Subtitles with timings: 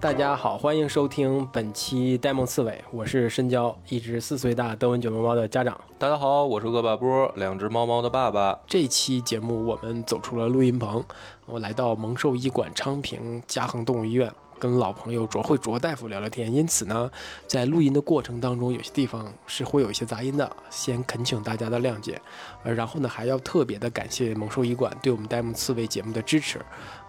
[0.00, 5.80] 大家好，欢迎收听本期呆萌刺猬，我是深交，一只四岁大德文卷毛猫的家长。
[5.98, 8.58] 大家好，我是恶霸波，两只猫猫的爸爸。
[8.66, 11.02] 这期节目我们走出了录音棚，
[11.46, 16.52] 我来到蒙兽医馆昌平嘉恒动物医院，跟老朋友卓慧卓大夫聊聊天。
[16.52, 17.10] 因此呢，
[17.46, 22.20] 在录音的过程当中，有些地方是会有一些杂音的，先恳请大家的谅解。
[22.64, 26.58] 呃，然后呢，还要特别的感谢蒙兽医馆对我们呆萌刺猬节目的支持，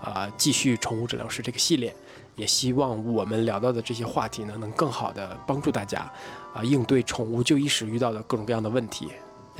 [0.02, 1.95] 啊、继续宠物诊疗师这个系列。
[2.35, 6.09] 也希望我们聊到的这些话题呢，能更好的帮助大家，
[6.53, 9.09] 啊、应对宠物就医时遇到的各种各样的问题。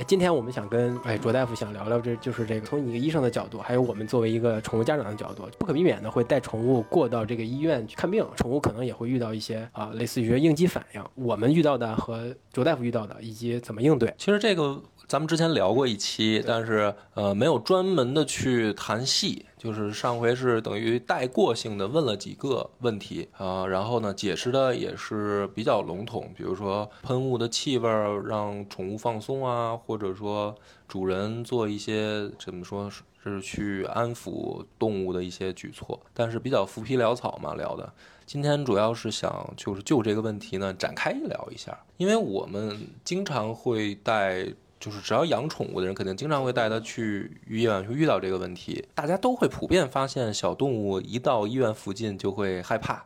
[0.06, 14.12] 今天我们想跟哎卓大夫想聊聊，这就是这个从一个医生的角度，还有我们作为一个宠物家长的角度，不可避免的会带宠物过到这个医院去看病，宠物可能也会遇到一些啊、类似于应激反应，我们遇到的和卓大夫遇到的，以及怎么应对。
[14.16, 30.54] 其实这个咱们之前聊过一期，但是呃没有专门的去谈戏，就是上回是等于带过性的问了几个问题啊、呃然后呢解释的也是比较笼统，比如说喷雾的气味儿让宠物放松啊，或者说
[30.86, 37.92] 主人做一些怎么说是是去安抚动物的一些举措，但是比较浮皮潦草嘛聊的。
[38.26, 44.46] 今天主要是想就是就这个问题呢展开聊一下，因为我们经常会带，
[44.80, 48.82] 就是只要养宠物的人，肯定经常会带它去医院，会遇到这个问题。
[48.94, 53.04] 大家都会普遍发现，小动物一到医院附近就会害怕，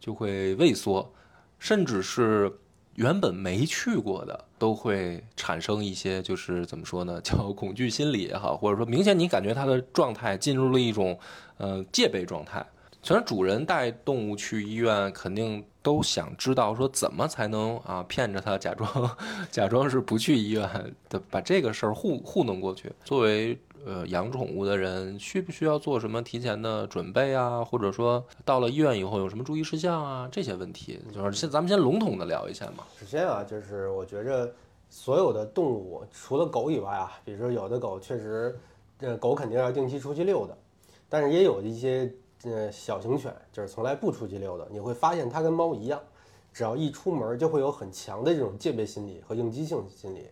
[0.00, 1.14] 就会畏缩，
[1.60, 2.52] 甚至是
[2.96, 11.16] 原本没去过的，都会产生一些就是怎么说呢， 叫恐惧心理也好，或者说明显你感觉它的状态进入了一种
[11.58, 12.66] 呃戒备状态。
[13.00, 19.16] 虽然主人带动物去医院，肯定都想知道说怎么才能啊骗着它，假装
[19.50, 20.68] 假装是不去医院
[21.08, 22.92] 的，把这个事儿糊糊弄过去。
[23.04, 27.64] 作为呃养宠物的人，需不需要做什么提前的准备啊？
[27.64, 30.28] 或者说到了医院以后有什么注意事项啊？
[30.30, 32.84] 这些问题，就是先咱们先笼统的聊一下嘛。
[33.00, 34.54] 首先啊，就是我觉着
[34.88, 38.56] 所有的动物，除了狗以外啊，比如说有的狗确实，
[39.00, 40.56] 这，狗肯定要定期出去溜的，
[41.08, 42.08] 但是也有一些
[42.44, 44.66] 呃小型犬，就是从来不出去溜的。
[44.70, 46.00] 你会发现它跟猫一样，
[46.52, 50.28] 只要一出门就会有很强的这种戒备心理和应激性心理。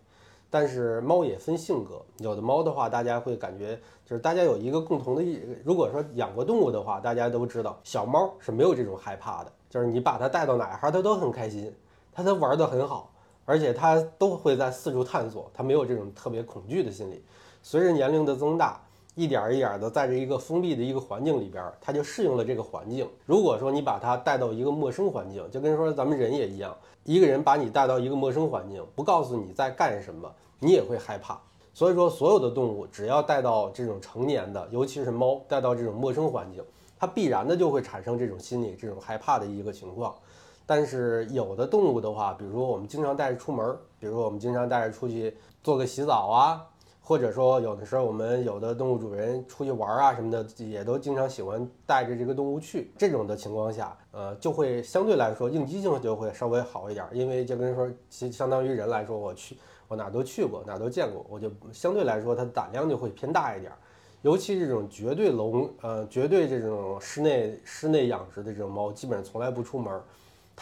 [0.53, 11.72] 但是猫也分性格，有的猫的话，大家会感觉就是大家有一个共同的一，如果说养过动物的话，大家都知道小猫是没有这种害怕的，就是你把它带到哪儿，它都很开心，
[12.12, 13.12] 它都玩得很好，
[13.44, 17.25] 而且它都会在四处探索，它没有这种特别恐惧的心理。
[17.62, 18.82] 随着年龄的增大，
[19.20, 23.06] 一点一点的在这一个封闭的一个环境里边，它就适应了这个环境。
[23.26, 31.38] 如果说你把它带到一个陌生环境，就跟说咱们人也一样，一个人把你带到一个陌生环境，不告诉你在干什么，你也会害怕。
[31.75, 36.64] 所以说，所有的动物只要带到这种成年的，尤其是猫，带到这种陌生环境，
[36.98, 40.14] 它必然的就会产生这种心理、这种害怕的一个情况。
[40.64, 46.64] 但是有的动物的话，比如说我们经常带着出门，比如说我们经常带着出去做个洗澡啊，
[47.10, 52.93] 或者说有的时候我们有的动物主人出去玩啊什么的，也都经常喜欢带着这个动物去。
[52.97, 59.56] 这种的情况下，呃，就会相对来说应激性就会稍微好一点，因为就跟说，其相当于人来说，我去
[59.88, 63.72] 我哪都去过，哪都见过，我就相对来说它胆量就会偏大一点。
[64.22, 70.00] 尤其这种绝对笼，呃，绝对这种室内室内养殖的这种猫，基本上从来不出门。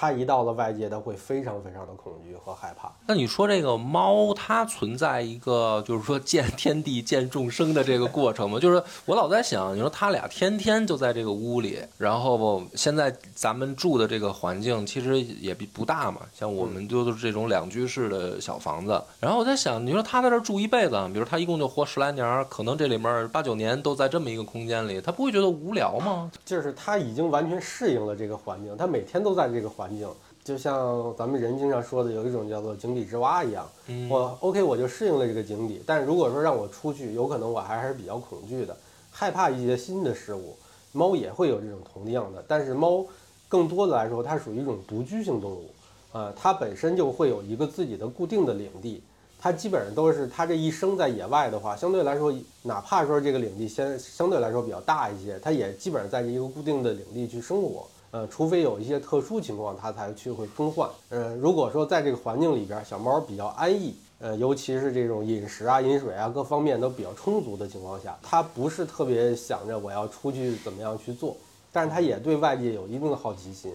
[0.00, 2.88] 它一到了外界，它会非常非常的恐惧和害怕。
[3.04, 8.58] 那你说这个猫，它存在一个就是说见天地、见众生的这个过程吗？
[8.62, 19.02] 就是我老在想，你说它俩天天就在这个屋里，然后现在咱们住的这个环境其实也比不大嘛，像我们就是这种两居室的小房子。
[19.18, 26.30] 然后我在想，你说它在这住一辈子，比如它一共就活十来年儿，可能这里面八九年都在这么一个空间里，它不会觉得无聊吗？
[26.44, 30.08] 就是它已经完全适应了这个环境，它每天都在这个环境，
[30.42, 33.68] 就像咱们人经常说的，有一种叫做井底之蛙一样。
[33.86, 38.76] 嗯我 OK，我就适应了这个井底，但如果说让我出去，有可能我还是比较恐惧的，
[39.10, 40.56] 害怕一些新的事物。
[40.92, 43.04] 猫也会有这种同样的，但是猫
[43.46, 45.66] 更多的来说，它属于一种独居性动物，
[46.12, 49.02] 呃，它本身就会有一个自己的固定的领地。
[49.40, 57.86] 它基本上都是它这一生在野外的话，相对来说，哪怕说这个领地相相对来说比较大一些，它也基本上在这一个固定的领地去生活。
[58.10, 60.88] 呃，除非有一些特殊情况，它才去会更换。
[61.10, 71.36] 呃，如果说在这个环境里边，小猫比较安逸，呃，尤其是这种饮食啊、饮水啊各方面都比较充足的情况下，它不是特别想着我要出去怎么样去做，
[71.72, 73.70] 但是它也对外界有一定的好奇心。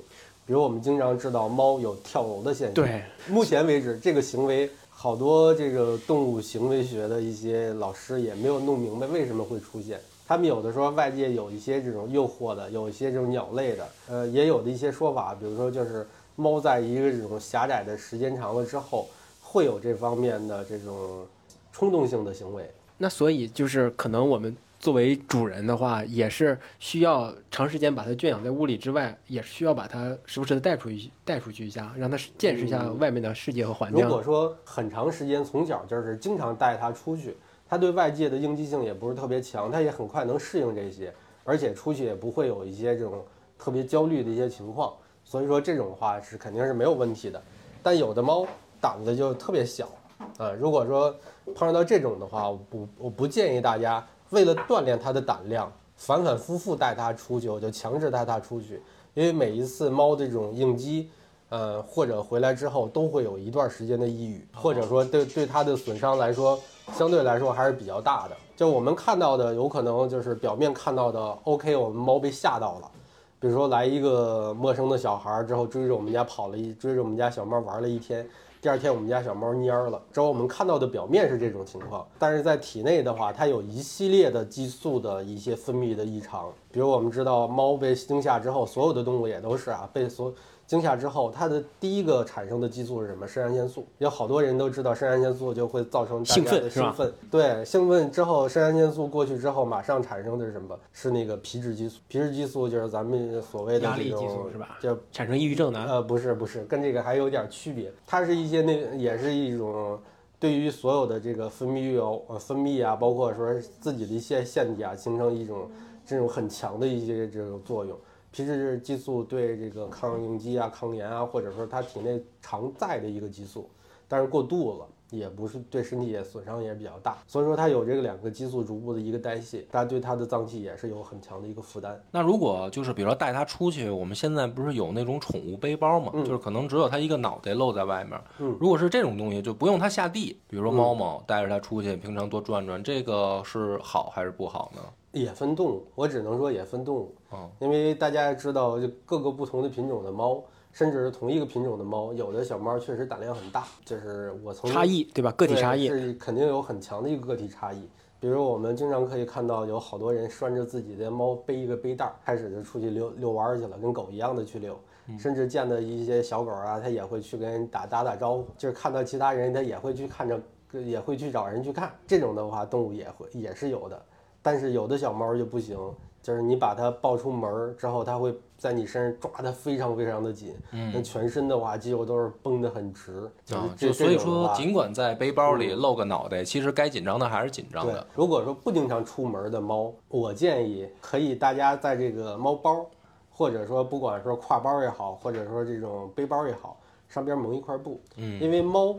[0.46, 10.02] 比如我们经常知道猫有跳楼的现象，对，目前为止这个行为好多这个动物行为学的一些老师也没有弄明白为什么会出现。
[10.26, 19.08] 他们有的说外界有一些这种诱惑的，有一些这种鸟类的，呃，也有的一些说法，比如说就是猫在一个这种狭窄的时间长了之后，
[19.42, 21.28] 会有这方面的这种
[21.74, 22.72] 冲动性的行为。
[22.98, 34.02] 那所以就是可能我们作为主人的话，也是需要长时间把它圈养在屋里之外，也是需要把它时不时的带出去，带出去一下，让它见识一下外面的世界和环境。
[34.02, 37.36] 如果说很长时间从小就是经常带它出去。
[37.74, 41.12] 它对外界的应激性也不是特别强，它也很快能适应这些，
[41.44, 43.26] 而且出去也不会有一些这种
[43.58, 44.94] 特别焦虑的一些情况，
[45.24, 47.42] 所以说这种的话是肯定是没有问题的。
[47.82, 48.46] 但有的猫
[48.80, 49.90] 胆子就特别小，
[50.38, 51.16] 啊，如果说
[51.56, 58.80] 碰到这种的话，我不我不建议大家为了锻炼它的胆量，反反复复带它出去，我就强制带它出去，
[59.16, 61.10] 因为每一次猫的这种应激，
[61.50, 66.60] 呃，或者回来之后都会有一段时间的抑郁，或者说对对它的损伤来说。
[66.92, 72.92] 相对来说还是比较大的，就我们看到的，有可能就是表面看到的，OK，我们猫被吓到了，
[73.40, 78.28] 比如说来一个陌生的小孩儿之后追着我们家跑了一，追着我们家小猫玩了一天，
[78.62, 90.32] 第二天我们家小猫蔫了，之后我们看到的表面是这种情况，但是在体内的话，它有一系列的激素的一些分泌的异常，比如我们知道猫被惊吓之后，所有的动物也都是啊，被所。
[90.74, 93.28] 惊吓之后，它的第一个产生的激素是什么？
[93.28, 93.86] 肾上腺素。
[94.00, 97.14] 有好多人都知道，肾上腺素就会造成兴奋，兴奋。
[97.30, 100.76] 对，兴奋之后，肾上腺素过去之后，马上产生的是什么？
[100.92, 102.00] 是那个皮质激素。
[102.08, 104.80] 皮质激素就是咱们所谓的压力激素，是吧？
[104.82, 105.80] 就产生抑郁症的？
[105.80, 107.94] 呃，不是，不是，跟这个还有点区别。
[108.08, 110.00] 它是一些那，也是一种
[110.40, 115.70] 对于所有的这个分泌物、呃分泌啊，包括说自己的一些腺体啊，形成一种
[116.04, 117.96] 这种很强的一些这种作用。
[118.34, 123.70] 皮质激素对这个抗应激啊、抗炎啊，或者说它体内常在的一个激素，
[124.08, 127.20] 但是过度了也不是对身体也损伤也比较大。
[127.28, 132.04] 所以说它有这个两个激素逐步的一个代谢，它对它的脏器也是有很强的一个负担。
[132.10, 138.20] 那如果就是比如说带它出去，我们现在不是有那种宠物背包嘛，就是可能只有它一个脑袋露在外面。
[138.40, 144.82] 嗯，如果是这种东西，就不用它下地，比如说猫猫带着它出去，平常多转转，这个是好还是不好呢？
[145.14, 155.32] 也分动物，我只能说也分动物啊，因为大家知道，就各个不同的品种的猫，甚至是同一个品种的猫，有的小猫确实胆量很大，就是我从差异对吧？
[155.34, 157.88] 个体差异是肯定有很强的一个个体差异。
[158.20, 164.80] 比如我们经常可以看到，有好多人拴着自己的猫背一个背带儿，开始就出去遛遛弯去了，跟狗一样的去遛，
[165.20, 171.94] 甚至见到一些小狗啊，它也会去跟人打打打招呼，就是看到其他人，它也会去看着，也会去找人去看。
[172.08, 174.02] 这种的话，动物也会也是有的。
[174.44, 175.76] 但是有的小猫就不行，
[176.22, 183.30] 就是你把它抱出门之后，它会在你身上抓得非常非常的紧，嗯，那全身的话肌肉都是绷得很直，
[183.76, 188.06] 就所以说，尽管在背包里露个脑袋，其实该紧张的还是紧张的。
[188.14, 192.86] 如果说不经常出门的猫，我建议可以大家在这个猫包，
[193.30, 198.96] 或者说不管说挎包也好，或者说这种背包也好，上边蒙一块布，嗯，因为猫，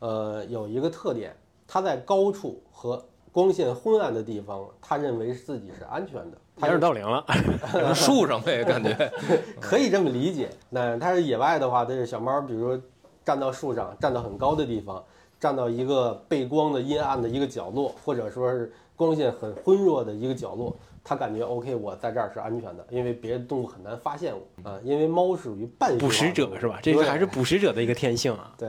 [0.00, 1.34] 呃，有一个特点，
[1.66, 3.04] 它在高处和
[3.38, 6.36] 光线昏暗的地方，他认为自己是安全的。
[6.56, 7.24] 掩耳盗铃了
[7.94, 9.12] 树上呗，感觉
[9.62, 10.50] 可以这么理解。
[10.68, 12.82] 那它是野外的话，它是小猫，比如说
[13.24, 15.00] 站到树上，站到很高的地方，
[15.38, 20.74] 站到一个背光的阴暗的一个角落，或者说是光线很昏弱的一个角落。
[21.04, 24.80] 它感觉 OK，我在这儿是安全的，因为别的动物很难发现我啊。
[24.82, 26.80] 因为猫属于半捕食者是吧？
[26.82, 28.52] 这个还是捕食者的一个天性啊。
[28.58, 28.68] 对，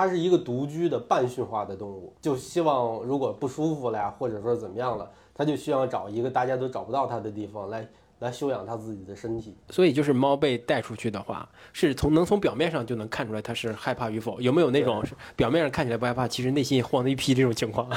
[0.00, 7.86] 它是一个独居的半驯化的动物，就希望如果不舒服了呀，或者说怎么样了，它就需要找一个大家都找不到它的地方来。
[8.20, 14.38] 来修养它自己的身体，所以就是猫被带出去的话，是从能从表面上就能看出来它是害怕与否。
[14.42, 15.02] 有没有那种
[15.34, 17.88] 表面上看起来不害怕，其实内心慌的一批这种情况？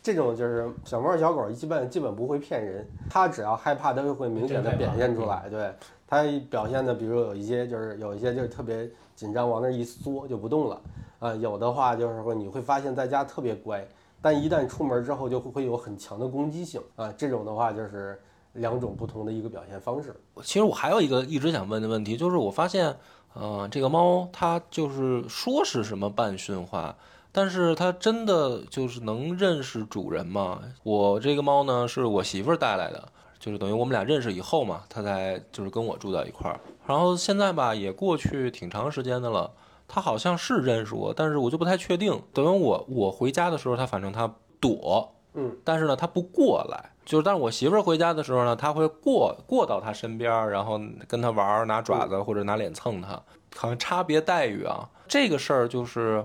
[0.00, 5.48] 这种就是小猫小狗基本基本不会骗人，它只要害怕，它就会明显的表现出来。
[5.50, 5.72] 对
[6.06, 8.88] 它表现的，比如有一些就是有一些就是特别
[9.20, 10.80] 紧张，往那一缩就不动了
[11.18, 11.34] 啊。
[11.34, 13.86] 有的话就是说你会发现在家特别乖，
[14.22, 17.12] 但一旦出门之后就会会有很强的攻击性啊。
[17.16, 18.18] 这种的话就是。
[18.54, 20.12] 两种不同的一个表现方式。
[20.42, 22.92] 其实我还有一个一直想问的问题，就是我发现，
[23.32, 26.96] 呃，这个猫它就是说是什么半驯化，
[27.30, 30.60] 但是它真的就是能认识主人吗？
[30.82, 33.08] 我这个猫呢是我媳妇儿带来的，
[33.40, 36.60] 就是等于我们俩认识以后嘛，他才就是跟我住在一块儿。
[36.86, 39.50] 然后现在吧也过去挺长时间的了，
[39.88, 42.22] 他好像是认识我，但是我就不太确定。
[42.32, 46.90] 等于我我回家的时候，他反正他躲，嗯，但是呢他不过来。
[47.06, 50.78] 就是，但是我媳妇儿回家的时候呢，他会过过到他身边，然后
[51.08, 53.20] 跟他玩，拿爪子或者拿脸蹭他，
[53.56, 54.88] 好像差别待遇啊。
[55.08, 56.24] 这个事儿就是，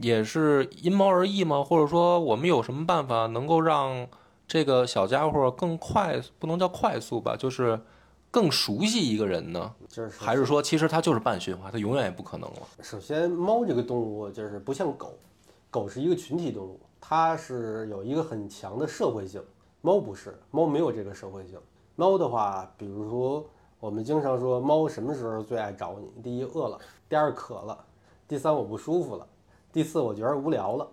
[0.00, 1.62] 也是因猫而异吗？
[1.62, 4.06] 或者说我们有什么办法能够让
[4.46, 7.80] 这个小家伙更快，不能叫快速吧，就是
[8.30, 9.74] 更熟悉一个人呢？
[9.88, 12.62] 就是还是说其实它就是半驯化，它永远也不可能了？
[12.82, 15.14] 首先，猫这个动物就是不像狗，
[15.70, 19.42] 狗是一个群体动物，它是有一个很强的社会性。
[19.80, 21.58] 猫不是，猫没有这个社会性。
[21.96, 23.44] 猫的话，比如说
[23.78, 26.22] 我们经常说，猫什么时候最爱找你？
[26.22, 27.76] 第一，饿了；第二，渴了；
[28.26, 29.26] 第三，我不舒服了；
[29.72, 30.88] 第四，我觉得无聊了，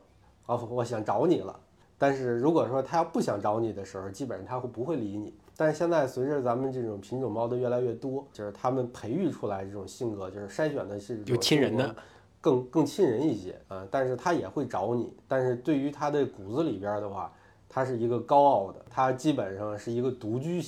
[0.45, 1.59] 啊，我想找你了。
[2.01, 5.31] 但是如果说它要不想找你的时候，基本上它会不会理你。
[5.55, 11.95] 但是现在随着咱们这种品种猫的越来越多，就是它们培育出来这种性格，就是筛选的是有亲人的，
[12.41, 13.85] 更更亲人一些啊。
[13.91, 17.31] 但是它也会找你，但是对于它的骨子里边的话。
[17.73, 20.61] 它是一个高傲的，它基本上是一个独居、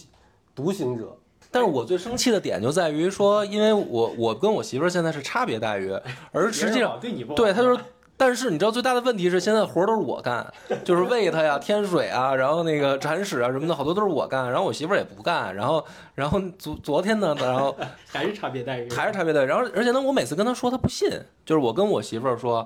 [0.55, 1.13] 独行者。
[1.51, 5.91] 但是我最生气的点就在于说，因为我我跟我媳妇儿现在是差别待遇，
[6.31, 7.83] 而实际上对你不对他就是，
[8.25, 10.49] 但是你知道最大的问题是现在活儿都是我干，
[10.85, 15.83] 就是喂它呀、添水啊，然后那个铲屎啊什么的，好多都是我干，然后我媳妇儿也不干，然后
[16.15, 17.75] 然后昨昨天呢，然后
[18.07, 21.09] 还是差别待遇，还是差别待遇，然后而且呢，我每次跟他说他不信，
[21.45, 22.65] 就是我跟我媳妇儿说。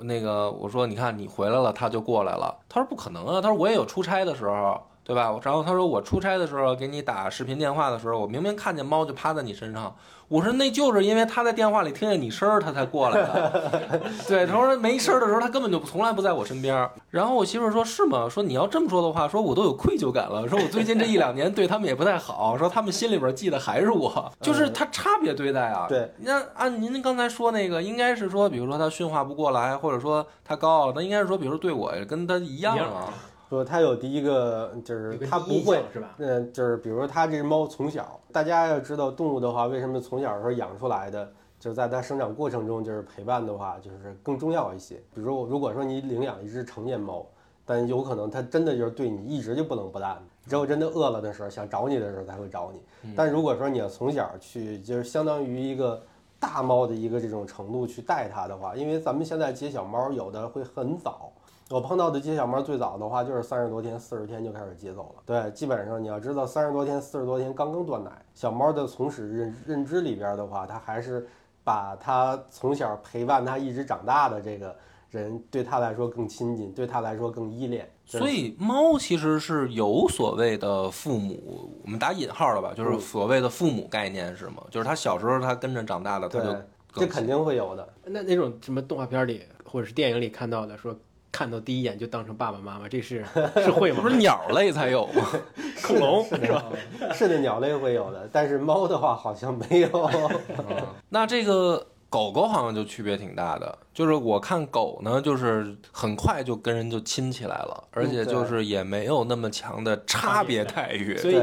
[0.00, 2.52] 那个我说，你看你回来了，他就过来了。
[2.70, 5.38] 他说不可能啊，他说我也有出差的时候，对吧？
[5.42, 9.94] 然后他说我出差的时候给你打视频电话的时候，我明明看见猫就趴在你身上。
[10.26, 14.00] 我说那就是因为他在电话里听见你声儿，他才过来的。
[14.26, 16.88] 对，他说没声儿的时候，他根本就从来不在我身边。
[17.10, 18.26] 然后我媳妇说：“是吗？
[18.26, 20.48] 说你要这么说的话，说我都有愧疚感了。
[20.48, 25.84] 说我最近这一两年对他们也不太好，说他们心里边记得还是我，就是他差别对待啊。
[25.86, 33.12] 对，那按您刚才说那个，应该是说，比如说他驯化不过来，或者说他高傲，那应该是说，比如说对我跟他一样啊。
[33.48, 36.14] 说它有第一个就是它不会是吧？
[36.18, 44.96] 嗯，就是比如说它这只猫从小，大家要知道动物的话，为什么从小时候养出来的，就是在它生长过程中就是陪伴的话，就是更重要一些。
[45.14, 47.24] 比如说，如果说你领养一只成年猫，
[47.64, 53.14] 但有可能它真的就是对你一直就不冷不淡，只有真的饿了的时候想找你的时候才会找你。
[53.14, 56.02] 但如果说你要从小去，就是相当于一个
[56.40, 61.32] 大猫的一个这种程度去带它的话，因为咱们现在接小猫有的会很早。
[61.74, 65.22] 我碰到的接小猫最早的话就是三十多天、四十天就开始接走了。
[65.26, 71.26] 对，基本上你要知道，三十多天、四十多天刚刚断奶，小猫的从始认认知里边的话，它还是
[71.64, 74.72] 把它从小陪伴它一直长大的这个
[75.10, 77.90] 人对它来说更亲近，对它来说更依恋。
[78.04, 84.62] 所以猫其实是有所谓的父母，我们打引号的吧，就是所谓的父母概念是吗？
[84.70, 86.54] 就是它小时候它跟着长大的，它就
[87.00, 87.88] 这肯定会有的。
[88.04, 90.94] 那那种什么动画片里或者是电影里看到的说。
[91.34, 93.24] 看到第一眼就当成爸爸妈妈，这是
[93.56, 93.98] 是会吗？
[94.00, 95.26] 不是鸟类才有吗？
[95.82, 96.64] 恐龙是吧？
[97.12, 100.10] 是的，鸟类会有的，但是猫的话好像没有。
[101.10, 111.16] 那这个狗狗好像就区别挺大的，就是我看狗呢，就是很快就跟人就亲起来了，而且就是也没有那么强的差别待遇。
[111.16, 111.36] 所以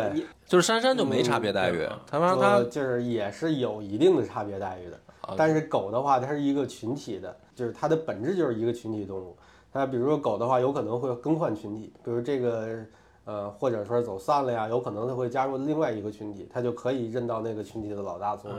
[0.47, 4.97] 就是珊珊就没差别待遇，他妈他就是也是有一定的差别待遇的。
[5.37, 9.37] 但是狗的话，它是一个群体的，就是它的本质就是一个群体动物。
[9.73, 12.85] 那比如说狗的话，有可能会更换群体，比如这个，
[13.25, 18.57] 呃，或者说走散了呀，有可能它会加入另外一个群体，它就可以认到那个群体的老大作为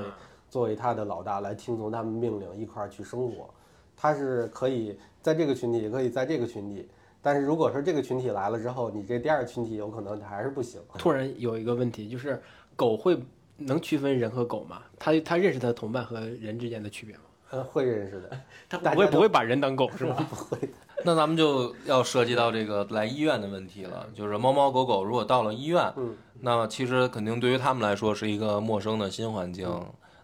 [0.49, 3.49] 作为它的老大来听从他们命令一块儿去生活，
[3.97, 6.88] 它是可以在这个群体，也可以在这个群体。
[7.21, 10.81] 但是如果说这个群体来了之后，你这第二群体有可能还是不行。
[10.99, 12.42] 突然有一个问题，就是
[12.75, 13.23] 狗会
[13.59, 14.83] 能区分人和狗吗？
[14.99, 17.23] 它它认识它的同伴和人之间的区别吗？
[17.52, 18.30] 呃，会认识的。
[18.68, 20.16] 它不会不会把人当狗是吧？
[20.28, 20.59] 不会。
[21.04, 25.92] 那咱们就要涉及到这个来医院的问题了，就是猫猫狗狗如果到了医院，
[26.40, 29.68] 那其实肯定对于他们来说是一个陌生的新环境。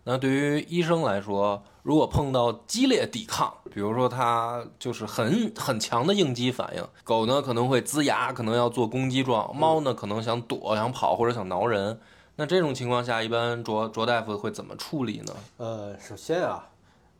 [0.04, 12.00] 那对于医生来说，如果碰到激烈抵抗，比如说它就是很很强的应激反应，狗呢可能会龇牙，可能要做攻击状；猫呢可能想躲、想跑或者想挠人。
[12.36, 15.34] 那这种情况下，一般卓卓大夫会怎么处理呢？
[15.58, 16.64] 呃，首先啊。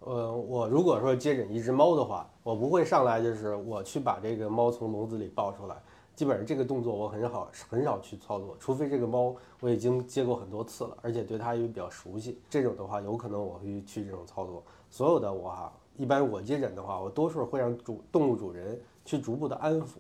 [0.01, 5.77] 呃，我如果说接诊一只猫的话，我不会上来就是我去把这个猫从笼子里抱出来，
[6.15, 14.63] 基本上这个动作我很少很少去操作，除非这个猫我已经接过很多次了，而且对它也比较熟悉，这种的话有可能我会去这种操作。
[14.89, 19.97] 所有的我哈，一般我接诊的话，我多数会让主动物主人去逐步的安抚，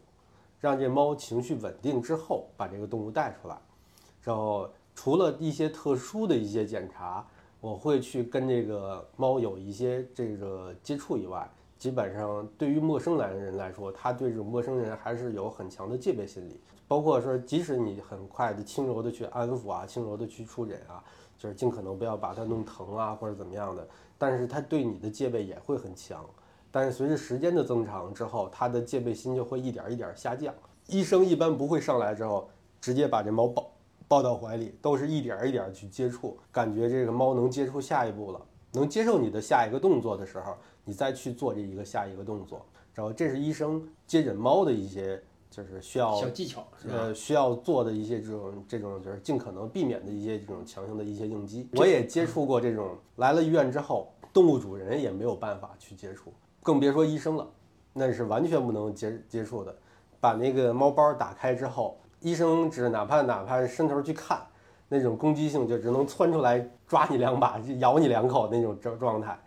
[0.60, 3.58] 让这猫情绪稳定之后，把这个动物带出来，
[4.22, 7.26] 然后除了一些特殊的一些检查。
[7.60, 16.60] 我会去跟这个猫有一些这个接触以外，基本上对于陌生来的人来说，他对这种陌生人还是有很强的戒备心理。
[16.86, 21.02] 包括说，即使你很快的、轻柔的去安抚啊，轻柔的去触诊啊，
[21.36, 23.86] 就是尽可能不要把它弄疼啊或者怎么样的，
[24.16, 26.24] 但是他对你的戒备也会很强。
[26.70, 30.54] 但是随着时间的增长之后，它的戒备心就会一点一点下降。
[30.86, 32.48] 医生一般不会上来之后
[32.80, 33.70] 直接把这猫抱
[34.08, 38.40] 抱到怀里，都是一点一点去接触，感觉这个猫能接触下一步了，
[38.72, 42.64] 能接受你的下一个动作的时候，你再去做这一个下一个动作。
[42.94, 46.66] 然后这是医生接诊猫的一些就是需要小技巧？
[46.88, 51.68] 呃，需要做的一些这种这种就是尽可能避免的一些这种强行的一些应激。
[51.76, 57.46] 我也接触过这种来了医院之后，动物主人也没有办法去接触，更别说医生了，
[57.92, 59.76] 那是完全不能接接触的。
[60.18, 64.40] 把那个猫包打开之后，医生只哪怕哪怕伸头去看，
[64.88, 69.38] 那种攻击性就只能窜出来抓你两把，就咬你两口那种状状态。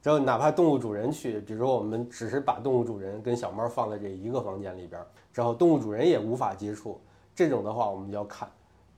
[0.00, 5.04] 然后哪怕动物主人去，比如说我们只是把动物主人跟小猫放在这一个房间里边，
[5.34, 7.00] 然后动物主人也无法接触，
[7.34, 8.48] 这种的话我们就要看，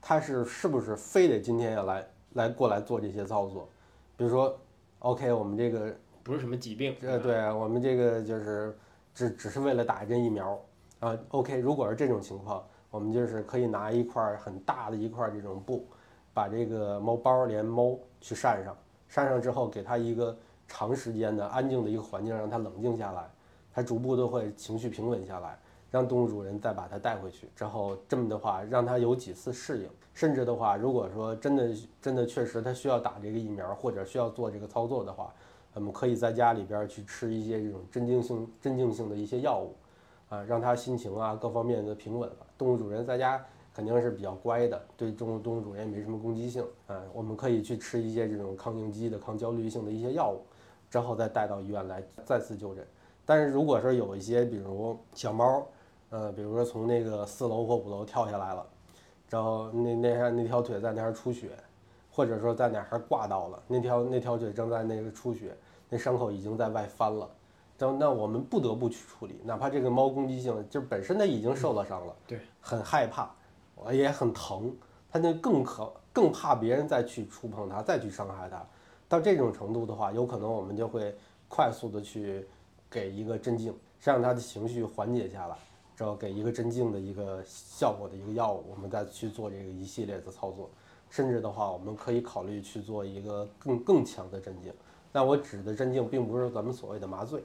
[0.00, 3.68] 他是是不是非得今天要来来过来做这些操作，
[4.16, 4.56] 比如说
[5.00, 8.78] ，OK，我们这个不是什么疾病，呃，对我们这个就是
[9.14, 10.60] 只只是为了打一针疫苗
[11.00, 11.18] 啊。
[11.30, 15.86] OK，如果是这种情况，我们就是可以拿一块很大的一块这种布，
[16.34, 18.76] 把这个猫包连猫去扇上，
[19.08, 23.30] 扇上之后给它一个长时间的安静的一个环境，让它冷静下来，
[23.72, 25.58] 它逐步都会情绪平稳下来，
[25.90, 31.68] 让动物主人再把它带回去，之后这么的话让它有几次适应，甚至的话，如果说真的
[32.02, 35.32] 真的确实它需要打这个疫苗或者需要做这个操作的话，
[35.74, 39.74] 我们可以在家里边去吃一些这种镇静性镇静性的一些药物，
[40.30, 42.36] 啊，让它心情啊各方面的平稳了。
[42.56, 43.44] 动物主人在家
[43.74, 50.40] 肯定是比较乖的，对动物动物主人也没什么攻击性，啊，我们可以去吃一些这种抗应激的、抗焦虑性的一些药物，
[50.88, 52.86] 之后再带到医院来再次就诊。
[53.26, 55.66] 但是如果说有一些比如小猫，
[56.10, 58.66] 呃，比如说从那个四楼或五楼跳下来了，
[59.28, 61.50] 然后那那那条腿在那儿出血，
[62.10, 65.56] 或者说在哪儿挂到了，那条那条腿正在那个出血，
[65.88, 67.30] 那伤口已经在外翻了，
[67.80, 73.30] 那那我们不得不去处理，哪怕这个猫攻击性就本身它已经受了伤了，对，很害怕，
[73.74, 74.70] 我也很疼，
[75.10, 78.62] 它就更可更怕别人再去触碰它，再去伤害它，
[79.08, 81.16] 到这种程度的话，有可能我们就会
[81.48, 82.46] 快速的去
[82.90, 85.56] 给一个镇静，让它的情绪缓解下来。
[85.96, 90.70] 之后给一个镇静的一个效果的一个药物，我们再去做这个一系列的操作，
[91.10, 94.72] 甚至的话，我们可以考虑去做一个更更强的镇静。
[95.12, 97.44] 但我指的镇静，并不是咱们所谓的麻醉，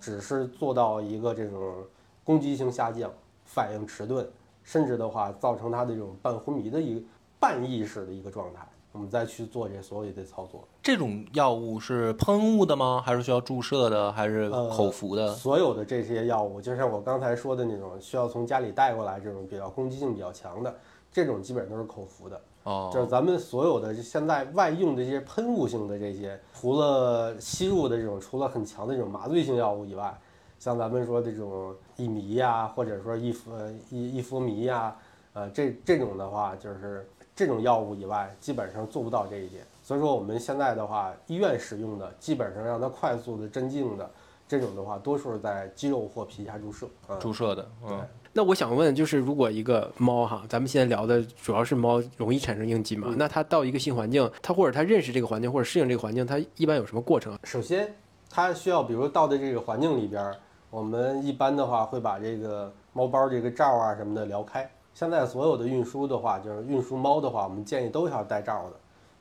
[0.00, 1.84] 只是做到一个这种
[2.24, 3.10] 攻击性下降、
[3.44, 4.26] 反应迟钝，
[4.62, 7.06] 甚至的话造成他的这种半昏迷的一个
[7.38, 10.66] 半意识的一个状态，我们再去做这所有的操作。
[10.82, 13.02] 这种药物是喷雾的吗？
[13.04, 14.12] 还是需要注射的？
[14.12, 15.34] 还是口服的？
[15.34, 20.74] 所有的这些药物，就像我刚才说的那种，需要从家里带过来这种比较攻击性比较强的，
[21.12, 22.40] 这种基本上都是口服的。
[22.66, 30.12] 哦，就是咱们所有的现在外用的这些喷雾性的这些，除了吸入的这种，除了很强的这种麻醉性药物以外，
[30.58, 33.52] 像咱们说这种益迷呀，或者说益福
[33.88, 34.96] 益益福迷呀，
[35.32, 39.64] 呃，这这种的话，就是这种药物以外，基本上做不到这一点。
[39.80, 44.10] 所以说我们现在的话，医院使用的基本上让它快速的镇静的
[44.48, 46.86] 这种的话，多数是在肌肉或皮下注射。
[47.08, 48.00] 嗯，注射的，嗯，
[48.32, 53.14] 那我想问，就是如果一个猫哈，咱们现在聊的主要是猫容易产生应激嘛？
[53.16, 57.40] 那它到一个新环境，它或者它认识这个环境或者适应这个环境，它一般有什么过程啊？
[57.44, 57.94] 首先，
[58.30, 60.36] 它需要，比如到的这个环境里边儿，
[60.70, 64.68] 我们一般的话会把这个猫包这个罩啊什么的撩开。
[64.94, 68.76] 现在所有的运输的话，就是运输猫的话，我们建议都要带罩的，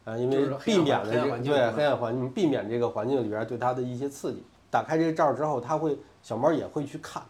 [0.06, 4.44] 呃，因为避免了这个对黑暗环境，避免这个环境里边儿对它的一些刺激。
[4.76, 7.24] 打开这个罩之后，它会小猫也会去看，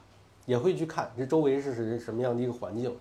[0.48, 2.92] 也会去看这周围是是什么样的一个环境，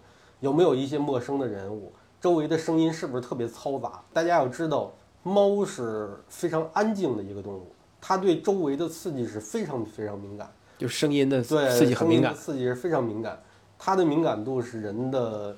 [0.41, 4.03] 有没有一些陌生的人物，周围的声音是不是特别嘈杂？
[4.13, 10.47] 大家要知道，猫是非常安静的一个动物，它对周围的刺激是非常非常敏感。
[10.77, 13.43] 就声音的对，刺激很敏感的，刺激是非常敏感，
[13.79, 15.57] 它的敏感度是人的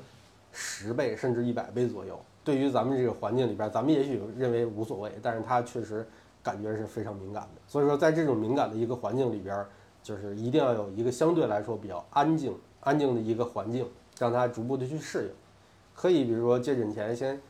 [0.52, 2.16] 十倍甚至一百倍左右。
[2.44, 6.06] 对于咱们这个环境里边，咱们也许认为无所谓，但是它确实
[6.46, 7.60] 感觉是非常敏感的。
[7.66, 9.66] 所以说，在这种敏感的一个环境里边，
[10.00, 13.84] 就是一定要有一个相对来说比较安静、安静的一个环境，
[14.20, 15.30] 让它逐步的去适应。
[15.92, 17.40] 可以，比如说接诊前先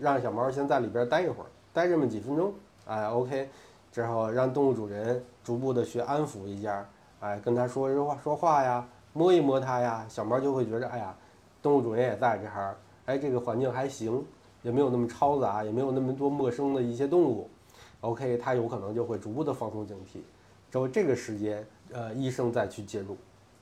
[0.00, 2.54] 让小猫先在里边待一会儿，待这么几分钟，
[2.86, 3.48] 哎，OK，
[3.90, 6.88] 之后让动物主人逐步的去安抚一下，
[7.18, 11.16] 哎，跟它说说话说话呀，摸一摸它呀，小猫就会觉着，哎呀，
[11.60, 14.24] 动物主人也在这儿，哎，这个环境还行，
[14.62, 17.50] 也没有那么嘈杂，也没有那么多陌生的一些动物
[18.04, 20.18] ，OK，它有可能就会逐步的放松警惕。
[20.70, 23.16] 之后这个时间，呃，医生再去介入，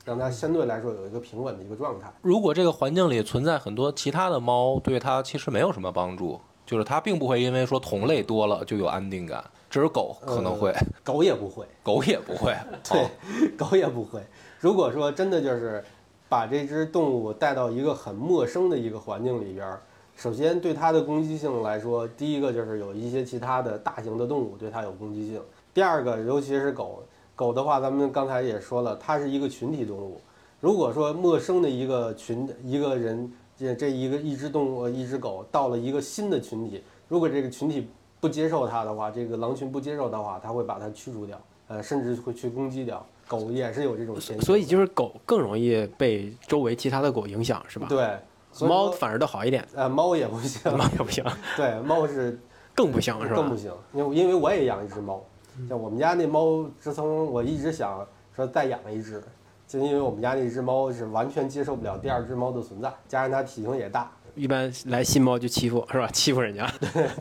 [0.05, 2.12] 让它相对来说有一个平稳的一个状态。
[2.22, 9.44] 如果这个环境里存在很多其他的猫，对它其实没有什么帮助，就是它并不会因为说同类多了就有安定感。
[9.70, 12.55] 只是狗可能会，狗也不会，狗也不会。
[12.90, 13.11] 对哦，
[13.57, 14.20] 狗也不会。
[14.61, 15.83] 如果说真的就是
[16.28, 19.83] 把这只动物带到一个很陌生的一个环境里边儿，
[20.16, 25.40] 首先对它的攻击性来说，第一个就是有一些其他的大型的动物对它有攻击性。
[25.75, 27.03] 第二个，尤其是狗，
[27.35, 30.20] 狗的话，咱们刚才也说了，它是一个群体动物。
[30.61, 37.88] 如果说陌生的一个群一个人，这这一个一只动物一只狗到了一个新的群体，如果这个群体
[38.20, 43.05] 不接受它的话，这个狼群不接受的话，它会把它驱逐掉，呃，甚至会去攻击掉。
[43.27, 47.87] 狗也是有这种现象，所以就是狗更容易被周围其他的狗影响，是吧？
[47.88, 48.18] 对，
[48.60, 51.24] 猫反而倒好一点，呃猫也不行，猫也不行，
[51.56, 52.38] 对猫是
[52.74, 53.56] 更不行，是吧更不？
[53.56, 55.22] 行，因为因为我也养一只猫，
[55.68, 59.22] 像我们家那猫，自从我一直想说再养一只，
[59.66, 66.08] 就因为我们家那只猫是完全接受不了第二只猫的存在，加上它体型也大，一般来新猫就欺负，是吧？
[66.12, 66.70] 欺负人家。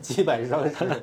[0.00, 1.02] 基本上是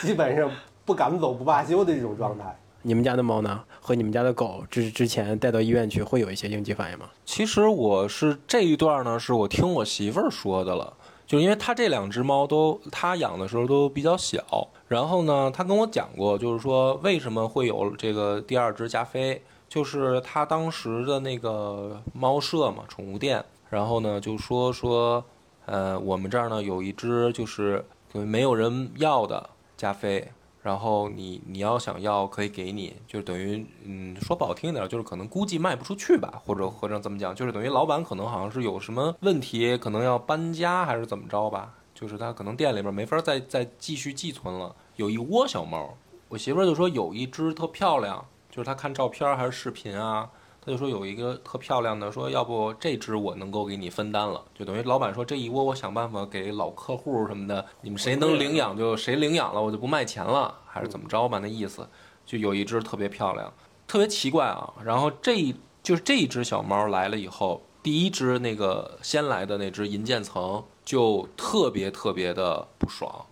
[0.00, 0.50] 基本上
[0.84, 2.56] 不敢走不罢休的这种状态。
[2.82, 3.62] 你们家的猫呢？
[3.80, 7.08] 和你们家的狗之之前带到医院去，会有一些应激反应吗？
[7.24, 10.94] 其实我是这一段呢，是我听我媳妇儿说的了，
[11.26, 25.24] 就是因为她这两只猫都她养的时候都比较小，然后呢，她跟我讲过，就是说为什么会有这个第二只加菲，就是她当时的那个猫舍嘛，宠物店，然后呢就说说，
[25.66, 30.30] 呃，我们这儿呢有一只就是没有人要的加菲，
[30.62, 45.94] 然后你你要想要可以给你，就等于嗯说不好听一点，就是可能估计卖不出去吧，或者或者怎么讲，就是等于老板可能好像是有什么问题，可能要搬家还是怎么着吧，就是他可能店里边没法再再继续寄存了，有一窝小猫，
[46.28, 50.30] 我媳妇儿就说有一只特漂亮，就是她看照片还是视频啊。
[50.64, 61.40] 她就说有一个特漂亮的，说要不这只我能够给你分担了，就等于老板说这一窝我想办法给老客户什么的，你们谁能领养就谁领养了，我就不卖钱了，还是怎么着吧？
[61.40, 61.88] 那意思
[62.24, 63.52] 就有一只特别漂亮，
[63.88, 64.72] 特别奇怪啊。
[64.84, 73.26] 然后这一就是这一只小猫来了以后，第一只那个先来的那只银渐层就特别特别的不爽，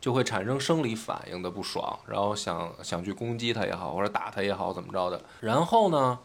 [0.00, 5.20] 就会产生生理反应的不爽，然后想想去攻击它也好，或者打它也好，怎么着的。
[5.40, 6.20] 然后呢，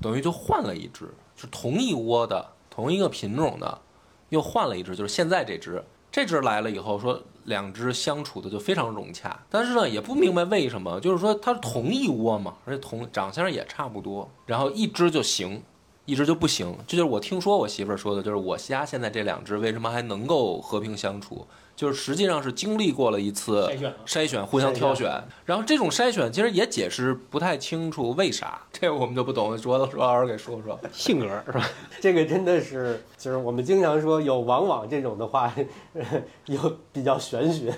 [0.00, 3.80] 等于就换了一只，是同一窝的同一个品种的，
[4.28, 5.82] 又换了一只，就是现在这只。
[6.12, 15.62] 这只来了以后，说两只相处的就非常融洽，但是呢，也不明白为什么，就是说它是同一窝嘛，而且同长相也差不多，然后一只就行，
[16.06, 16.74] 一只就不行。
[16.86, 25.22] 这就是我听说我媳妇儿说的，就是我家现在这两只为什么还能够和平相处，就是实际上是经历过了一次筛选筛选，互相挑选。
[25.44, 30.80] 然后这种筛选其实也解释不太清楚为啥， 这我们就不懂，说说老师给说说。
[30.90, 31.68] 性格是吧？
[32.00, 35.54] 这个真的是，就是我们经常说有往往这种的话，
[36.46, 37.70] 有比较玄学，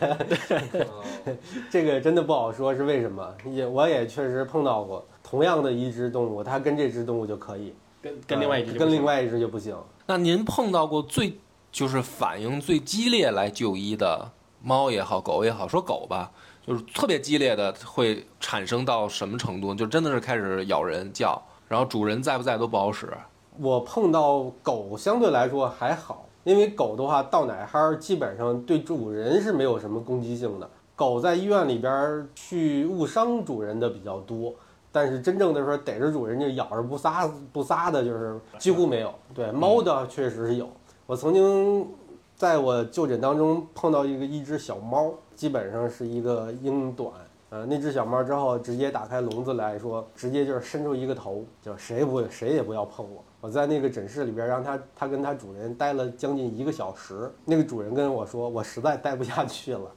[1.69, 3.35] 这个真的不好说是为什么。
[3.47, 9.77] 也我也确实碰到过，同样的一只动物，它跟这只动物就可以，跟跟另外一只跟另外一只就不行。
[10.07, 11.39] 那您碰到过最
[11.71, 14.31] 就是反应最激烈来就医的
[14.63, 16.31] 猫也好，狗也好，说狗吧，
[16.67, 19.75] 就是特别激烈的会产生到什么程度？
[19.75, 23.13] 就真的是开始咬人叫，然后主人在不在都不好使。
[23.59, 30.71] 我碰到狗相对来说还好，因为狗的话到哪哈儿基本上对主人是没有什么攻击性的。
[30.95, 34.53] 狗在医院里边去误伤主人的比较多，
[34.91, 39.15] 但是真正的说逮着主人就咬着不撒不撒的，就是几乎没有。
[39.33, 40.69] 对猫的确实是有，
[41.09, 41.89] 我曾经
[42.37, 47.11] 在我就诊当中碰到一个一只小猫，基本上是一个英短。
[47.49, 53.25] 呃，那只小猫之后直接打开笼子来说，直接就是伸出一个头，就谁也不谁也不要碰我。
[53.41, 57.33] 我在那个诊室里边让它它跟它主人待了将近一个小时。
[57.47, 59.91] 那个主人跟我说，我实在待不下去了，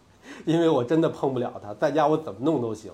[0.46, 2.90] 因为我真的碰不了它，在家我怎么弄都行。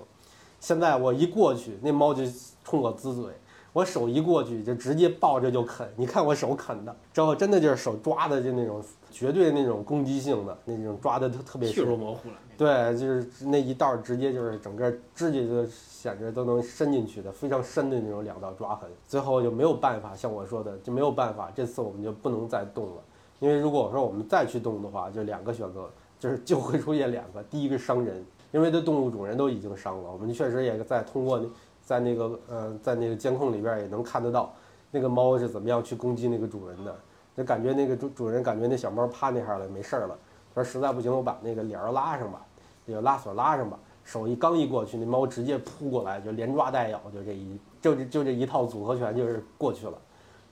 [0.60, 2.24] 现在我一过去，那猫就
[2.64, 3.32] 冲我呲嘴，
[3.78, 5.88] 我手一过去就直接抱着就啃。
[5.96, 11.84] 你看我手啃的，之后真的就是手抓的就那种绝对那种攻击性的那种抓的特特别血。
[11.84, 12.36] 模糊了。
[12.58, 18.90] 对，就是那一道儿直接就是整个指甲就显着都能伸进去的，非常深的那种两道抓痕。
[19.08, 23.02] 最后就没有办法，像我说的就没有办法，这次我们就不能再动了，
[23.40, 25.88] 因为如果我说我们再去动的话，就两个选择，
[26.18, 31.48] 就是就会出现两个，第一个伤人，因为这动物主人都已经伤了，我们确实也在通过那
[31.88, 34.54] 在那个呃在那个监控里边也能看得到，
[34.92, 36.94] 那个猫是怎么样去攻击那个主人的，
[37.34, 40.20] 就感觉那个主主人感觉那小猫趴那哈儿了，没事儿了。
[40.54, 42.46] 说实在不行，我把那个帘儿拉上吧，
[42.84, 43.80] 那个拉锁拉上吧。
[44.04, 49.98] 手一刚一过去，那猫直接扑过来，就连抓带咬，就这一就这就这一套组合拳就是过去了。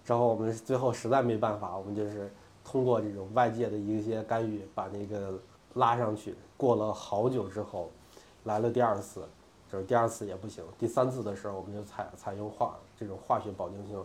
[0.06, 2.32] 之后我们最后实在没办法，我们就是
[2.64, 5.38] 通过这种外界的一些干预，把那个
[5.74, 6.34] 拉上去。
[6.56, 7.92] 过了好久之后，
[8.44, 9.28] 来了第二次，
[9.72, 13.98] 就是第二次也不行，第三次的时候我们就采采用化这种化学保定性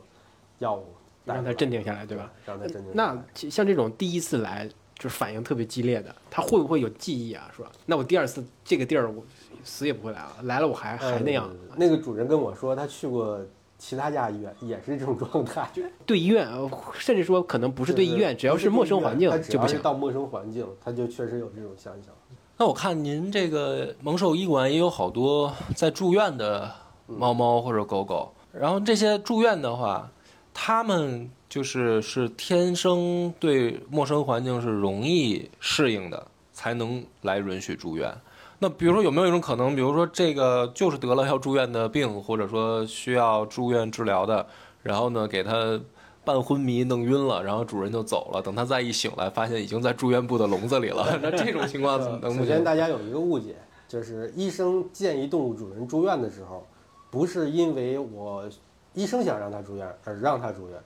[0.58, 0.84] 药物
[1.24, 2.32] 带让它镇定下来，对吧？？
[2.46, 3.14] 让它镇定下来。
[3.14, 7.50] 那像这种第一次来就是反应特别激烈的，他会不会有记忆啊？
[7.54, 7.70] 是吧？
[7.86, 9.22] 那我第二次这个地儿我
[9.62, 11.48] 死也不会来了，来了我还还那样。
[11.68, 13.40] 呃那个主人跟我说，他去过
[13.78, 15.68] 其他家医院，也是这种状态。
[16.04, 19.80] 对医院，呃甚至说可能不是对医院，只要是陌生环境只就不行。
[19.80, 22.14] 到陌生环境，他就确实有这种现象。
[22.60, 26.70] 那我看您这个蒙兽医馆也有好多在住院的
[27.06, 30.06] 猫猫或者狗狗，然后这些住院的话，
[30.52, 38.14] 他们就是是天生对陌生环境是容易适应的，才能来允许住院。
[38.58, 44.46] 那比如说有没有一种可能，比如说这个就是得了要住院的病，或者说需要住院治疗的，
[44.82, 45.80] 然后呢给他
[46.24, 51.18] 半昏迷弄晕了，然后主人就走了，等他再一醒来，发现已经在住院部的笼子里了。
[51.22, 53.56] 那这种情况怎么能首先，大家有一个误解，
[53.88, 56.66] 就是医生建议动物主人住院的时候，
[57.10, 58.48] 不是因为我
[58.92, 60.78] 医生想让他住院而让他住院，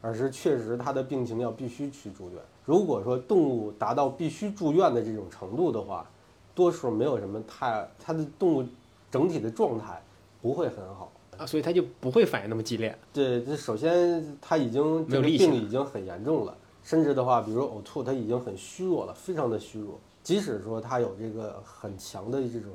[0.00, 2.38] 而是确实他的病情要必须去住院。
[2.64, 6.08] 如果说动物达到必须住院的这种程度的话，
[6.54, 8.64] 多数没有什么太，它的动物
[9.10, 10.00] 整体的状态
[10.42, 11.10] 不会很好。
[11.38, 12.96] 啊，所以他就不会反应那么激烈。
[13.12, 19.98] 对，这首先他已经这个病已经很严重了，甚至的话，比如呕吐，他已经很虚弱了，非常的虚弱。
[20.22, 22.70] 即使说他有这个很强的这种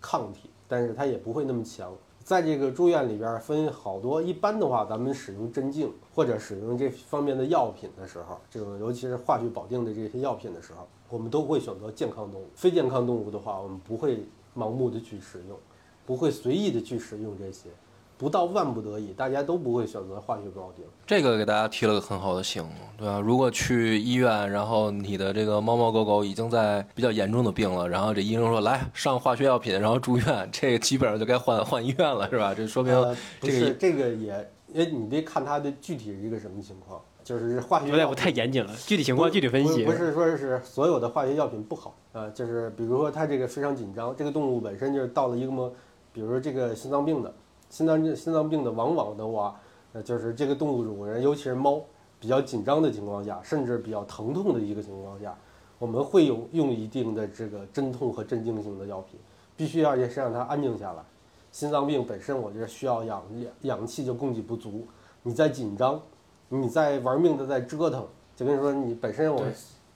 [0.00, 1.92] 抗体，但是他也不会那么强。
[2.22, 12.46] 在这个住院里边儿分好多，一般的话，咱们使用镇静或者使用这方面的药品的时候，这种尤其是化学保定的这些药品的时候，我们都会选择健康动物。
[12.54, 14.24] 非健康动物的话，我们不会
[14.56, 15.58] 盲目的去使用，
[16.04, 17.68] 不会随意的去使用这些。
[18.20, 20.84] 不到万不得已，大家都不会选择化学保定。
[21.06, 22.62] 这个给大家提了个很好的醒，
[22.98, 23.18] 对吧？
[23.18, 32.52] 如果去医院，然后你的这个猫猫狗狗已经在比较严重的病了，然后这医生说来上化学药品，然后住院，这个基本上就该换换医院了，是吧？
[32.54, 39.82] 这说明呃、不这个是这个也，因为你得看它的具体是一个什么情况，就是化学药品太严谨了，具体情况具体分析。
[39.86, 45.72] 不是不是说是所有的化学药品不好，呃，就是比如说它这个非常紧张，这个动物本身就是到了一个么，
[46.12, 47.32] 比如说这个心脏病的，
[47.70, 49.58] 心脏病心脏病的往往的话，
[49.94, 51.80] 呃，就是这个动物主人，尤其是猫
[52.18, 55.34] 比较紧张的情况下，甚至比较疼痛的一个情况下，
[55.78, 59.18] 我们会有用一定的这个镇痛和镇静性的药品，
[59.56, 61.02] 必须要也是让它安静下来。
[61.52, 64.86] 心脏病本身我觉得需要氧氧氧气就供给不足，
[65.22, 66.00] 你在紧张，
[66.48, 68.06] 你在玩命的在折腾，
[68.36, 69.42] 就跟你说你本身我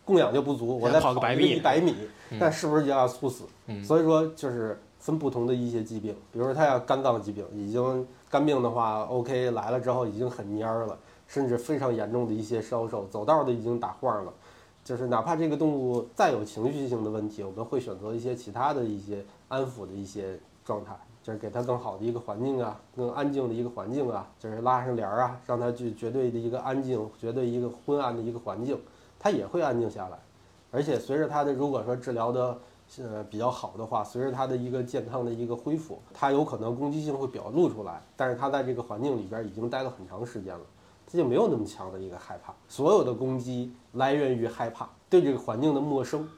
[0.04, 1.94] 供氧就不足，我再跑个百米一百米
[2.30, 3.44] 嗯，那是不是就要猝死？
[3.66, 14.32] 嗯所以说就是分不同的一些疾病，比如说他要肝脏疾病，已经肝病的话，OK 来了之后已经很蔫儿了，甚至非常严重的一些烧瘦，走道儿都已经打晃了。
[14.82, 28.80] 就是哪怕这个动物再有情绪性的问题，我们会选择一些其他的一些安抚的一些状态，就是给它更好的一个环境啊，更安静的一个环境啊，就是拉上帘儿啊，让它去绝对的一个安静，绝对一个昏暗的一个环境，
[29.18, 30.18] 它也会安静下来。
[30.70, 32.58] 而且随着它的如果说治疗的
[32.98, 40.64] 呃比较好的话，随着它的一个健康的一个恢复，它有可能攻击性会表露出来，但是它在这个环境里边已经待了很长时间了。
[41.06, 42.54] 它就没有那么强的一个害怕。
[42.68, 46.28] 所有的攻击来源于害怕，对这个环境的陌生，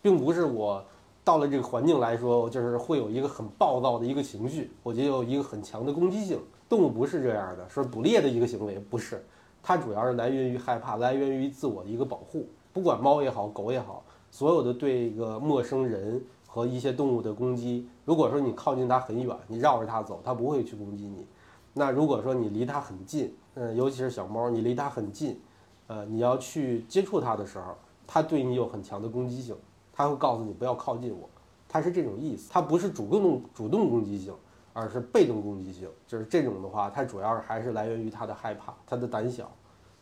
[0.00, 0.82] 并不是我
[1.22, 6.38] 到了这个环境来说，就是会有一个很暴躁的一个情绪，我就有一个很强的攻击性。
[6.68, 9.24] 动物不是这样的，说捕猎的一个行为不是，
[9.62, 12.46] 它主要是来源于害怕，来源于自我的一个保护。
[12.72, 14.03] 不管猫也好，狗也好，
[14.34, 21.24] 所有的对一个陌生人和一些动物的攻击，如果说你靠近它很远，你绕着它走，它不会去攻击你。
[21.72, 25.40] 那如果说你离它很近，嗯，尤其是小猫，你离它很近，
[25.86, 27.76] 呃，你要去接触它的时候，
[28.08, 29.54] 它对你有很强的攻击性，
[29.92, 31.30] 它会告诉你不要靠近我，
[31.68, 34.34] 它是这种意思，它不是主动主动攻击性，
[34.72, 39.48] 而是被动攻击性，就是这种的话，它主要还是来源于它的害怕，它的胆小，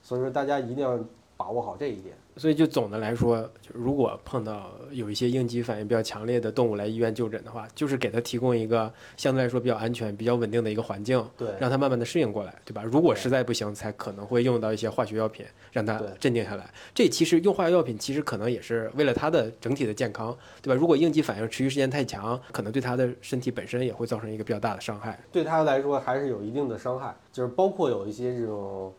[0.00, 0.98] 所以说大家一定要
[1.36, 2.16] 把握好这一点。
[2.36, 12.82] 所以就总的来说，就如果碰到有一些应激反应比较强烈的动物来医院就诊的话，就是给它提供一个相对来说比较安全、比较稳定的一个环境，对，让它慢慢的适应过来，对吧？
[12.82, 16.68] 如果实在不行，才可能会用到一些化学药品，让它镇定下来。
[16.94, 20.74] 这其实用化学药品，其实可能也是为了它的整体的健康，对吧？
[20.74, 25.20] 如果应激反应持续时间太强，可能对它的身体本身也会造成一个比较大的伤害。
[25.30, 28.92] 对它来说还是有一定的伤害，就是包括有一些这种，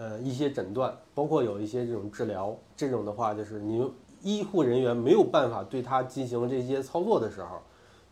[0.00, 3.86] 呃，一些诊断，包括有一些这种治疗，这种的话就是你
[4.22, 7.58] 医护人员没有办法对他进行这些操作的时候，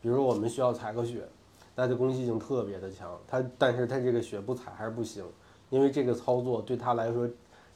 [0.03, 1.27] 比如我们需要采个血，
[1.75, 5.25] 它的攻击性特别的强，它但是它这个血不采还是不行，
[5.71, 7.27] 因为这个操作对他来说，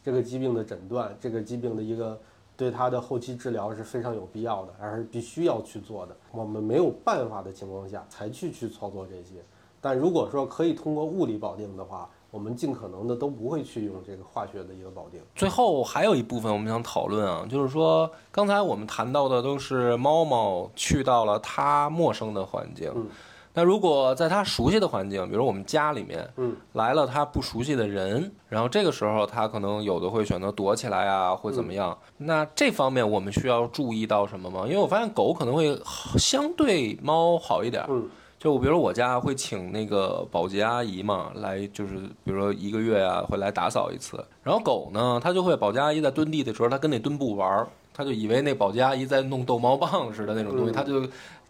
[0.04, 2.20] 这个疾病的诊断，这个疾病的一个
[2.54, 6.14] 对他的后期治疗是非常有必要的，而是必须要去做的。
[6.32, 9.42] 我们没有办法的情况下才去去操作这些。
[9.80, 15.20] 但如果说可以通过物理保定的话，我们尽可能的都不会去用这个化学的一个保定。
[15.34, 23.06] 最后还有一部分我们想讨论啊，就是说刚才我们谈到的都是猫猫去到了它陌生的环境，嗯
[23.54, 31.98] 那如果在它熟悉的环境，比如我们家里面，嗯，来了它不熟悉的人，然后这个时候它可能有的会选择躲起来啊，会怎么样？
[32.16, 34.62] 那这方面我们需要注意到什么吗？
[34.64, 38.08] 因为我发现狗可能会好相对猫好一点，嗯，
[38.42, 44.16] 就比如我家会请那个保洁阿姨嘛，来就是比如说一个月啊会来打扫一次。
[44.42, 51.06] 然后狗呢，它就会保洁阿姨在蹲地的时候，它跟那墩布玩儿，它就以为那保洁阿姨在弄逗猫棒似的那种东西，嗯它就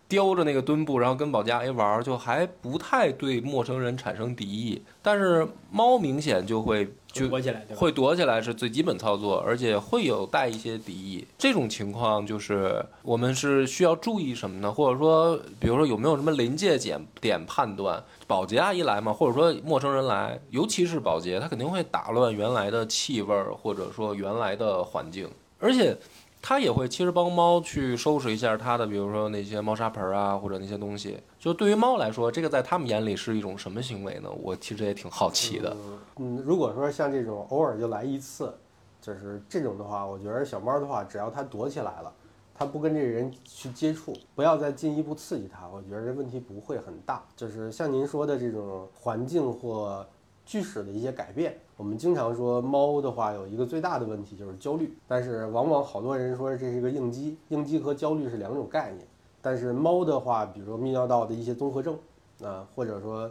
[0.07, 4.83] 叼着那个墩布，然后跟保洁阿姨玩儿，就还不太对陌生人产生敌意。
[5.00, 7.81] 但是猫明显就会就躲起来，对吧？
[7.81, 11.27] 会躲起来是最基本操作，而且会有带一些敌意。
[11.38, 14.72] 这种情况就是我们是需要注意什么呢？
[14.72, 18.03] 或者说，比如说有没有什么临界点点判断？
[18.27, 25.96] 保洁阿姨来嘛，或者说陌生人来，尤其是保洁，他肯定会打乱原来的气味儿，或者说原来的环境，而且。
[26.42, 31.16] 他也会其实帮猫去收拾一下它的，比如说那些猫砂盆啊，或者那些东西。
[31.38, 34.28] 就对于猫来说，这个在他们眼里是一种什么行为呢？
[34.42, 35.74] 我其实也挺好奇的。
[36.16, 38.52] 嗯，如果说像这种偶尔就来一次，
[39.00, 42.12] 就是这种的话，我觉得小猫的话，只要它躲起来了，
[42.52, 47.24] 它不跟这人去接触，不要再进一步刺激它，我觉得这问题不会很大。
[47.37, 50.05] 就是像您说的这种环境或
[50.44, 59.07] 居室的一些改变，我们经常说猫的话有一个最大的问题就是焦虑，但是往往好多人说这是一个应激，应激和焦虑是两种概念。
[59.40, 61.98] 但是猫的话，比如说泌尿道的一些综合症
[62.42, 63.31] 啊、或者说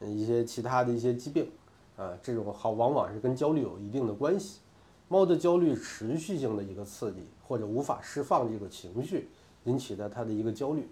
[0.00, 1.48] 一些其他的一些疾病。
[1.96, 4.60] 啊，这种好往往是跟焦虑有一定的关系。
[5.08, 9.28] 猫的焦虑持续性的一个刺激，或者无法释放这个情绪，
[9.64, 10.88] 引起的它的一个焦虑。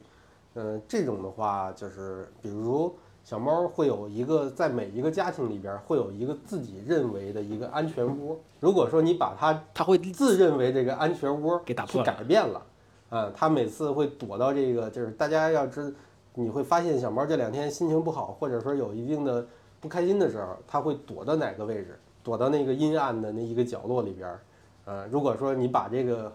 [0.52, 8.38] 嗯、这种的话就是，比如小猫会有一个在每一个家庭里边儿会有一个自己认为的一个安全窝。
[8.60, 12.62] 如果说你把它它会自认为这个安全窝去给打破了改变了，
[13.10, 15.94] 啊，它每次会躲到这个，就是大家要知，
[16.34, 19.46] 你会发现小猫这两天心情不好，或者说有一定的
[19.80, 21.98] 不开心的时候，它会躲到哪个位置？
[22.22, 24.40] 躲到那个阴暗的那一个角落里边儿。
[24.84, 26.32] 呃，如果说你把这个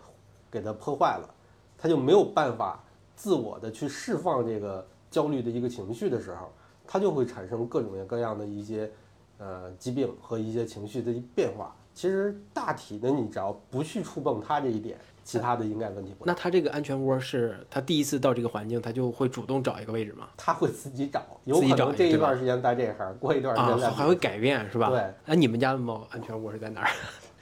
[0.52, 1.30] 给它破坏了，
[1.78, 2.84] 它就没有办法
[3.16, 6.52] 自我的去释放这个焦虑的一个情绪的时候，
[6.88, 8.92] 它就会产生各种各样的一些
[9.38, 11.76] 呃疾病和一些情绪的变化。
[11.94, 16.32] 其实大体的，你只要不去触碰它这一点，其他的应该问题不大。
[16.32, 20.28] 那它这个安全窝是它第一次到这个环境，它就会主动找一个位置吗？
[20.38, 24.90] 它会自己找，有自己可能这一段时间在这行，过一段时啊间，在还会改变是吧？
[24.90, 25.02] 对。
[25.26, 26.90] 那你们家的猫安全窝是在哪儿？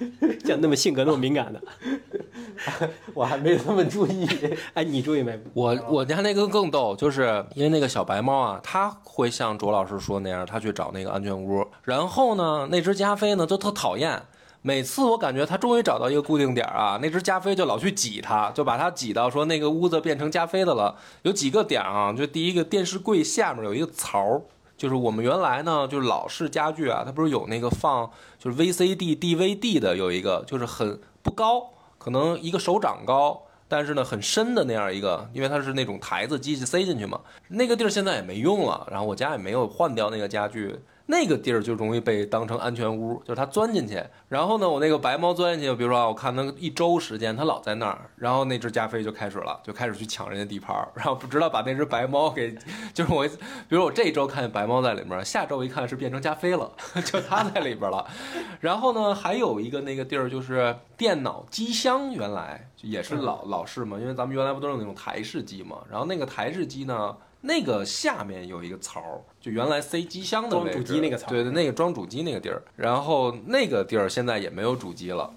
[0.43, 1.61] 像那么性格那么敏感的，
[3.13, 4.27] 我还没那么注意。
[4.73, 5.39] 哎，你注意没？
[5.53, 11.63] 我我家那个更逗，就是因为那个小白猫啊，它会像卓老师说那样，它去找那个安全屋。
[11.83, 14.19] 然后呢，那只加菲呢就特讨厌，
[14.63, 20.95] 每次我感觉它终于找到一个固定点儿啊，那只加菲就老去挤它，就把它挤到说那个屋子变成加菲的了。
[21.23, 24.41] 有几个点啊，就第一个电视柜下面有一个槽儿。
[24.77, 31.69] 就是我们原来呢，就是老式家具啊，它不是有那个放就是 VCD、DVD 的，有一个就是很不高，
[31.99, 37.19] 可能一个手掌高，但是呢很深的那样一个，因为它是那种台子机器塞进去嘛。
[37.49, 40.75] 那个地儿现在也没用了，然后我家也没有换掉那个家具，
[41.11, 44.01] 那个地儿就容易被当成安全屋，就是它钻进去。
[44.29, 52.55] 然后呢，我那个白猫钻进去，比如说啊我看它一周时间，它老在那儿，然后那只加菲就开始了，就开始去抢人家地盘儿， 然后不知道把那只白猫给，
[52.95, 53.27] 就是我，
[53.67, 56.71] 比如我这一周看见白猫在里面，下周一看是变成加菲了，
[57.03, 58.07] 就它在里边了。
[58.61, 67.17] 然后呢，还有一个那个地儿就是电脑机箱，原来也是老老式嘛，因为咱们原来不都是那种台式机嘛，然后那个台式机呢。
[67.41, 72.61] 那个下面有一个槽儿，就原来塞机箱的位置，装主机那个槽儿对对，那个装主机那个地儿。
[72.75, 75.29] 然后那个地儿现在也没有主机了。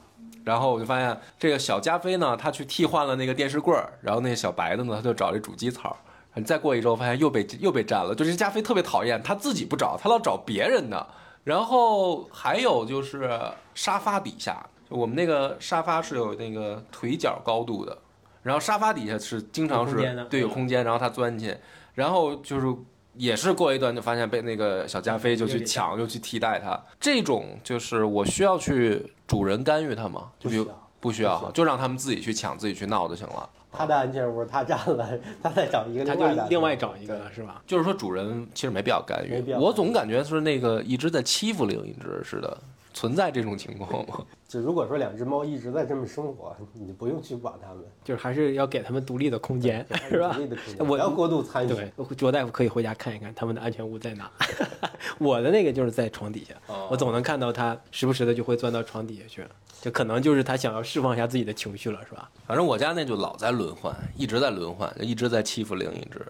[0.44, 5.96] 然后我就发现这个小加菲呢，他去替换了那个电视柜儿，然后那个小白的呢，他就找这主机槽儿。
[6.34, 8.14] 你再过一周，发现又被又被占了。
[8.14, 11.06] 就是加菲特别讨厌，他自己不找，他老找别人的。
[11.44, 13.30] 然后还有就是
[13.74, 17.96] 沙发底下，就我们那个沙发是有那个腿脚高度的，
[18.42, 21.56] 然后沙发底下是经常是对有空间，然后他钻进去，
[21.94, 22.66] 然后就是
[23.14, 26.80] 也是过一段就发现被那个小加菲就去抢，又去替代它。
[27.00, 30.30] 这种就是我需要去主人干预它吗？
[30.38, 30.68] 就比如
[31.00, 33.48] 不需要不需要就让他们自己去抢，自己去闹就行了。
[33.76, 37.60] 他的安全屋他占了，他再找一个它就另外找一个了是吧？
[37.66, 42.56] 就是说主人其实没必要干预，我总感觉是那个一直在欺负另一只似的，
[42.94, 44.24] 存在这种情况吗？
[44.48, 50.40] 就如果说两只猫一直在这么生活，你不用去管它们，就是还是要给它们独立的空间，是吧独？
[50.40, 51.68] 立的空间我不要过度参与。
[51.68, 54.30] 对，卓大夫可以回家看一看它们的安全屋在哪。
[55.18, 59.44] 我的那个就是在床底下，哦我总能看到它时不时的就会钻到床底下去，
[59.80, 62.30] 就可能就是它想要释放一下自己的情绪了，是吧？
[62.46, 66.24] 反正我家那就老在轮换，一直在轮换，就一直在欺负另一只。